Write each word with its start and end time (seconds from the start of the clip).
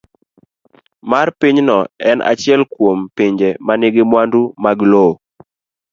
C. 0.03 0.03
mar 1.11 1.27
Pinyno 1.41 1.77
en 2.09 2.17
achiel 2.31 2.61
kuom 2.73 2.99
pinje 3.15 3.49
ma 3.65 3.73
nigi 3.79 4.01
mwandu 4.09 4.41
mag 4.63 4.77
lowo 4.91 5.13